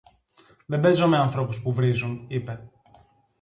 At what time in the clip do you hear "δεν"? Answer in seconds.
0.65-0.79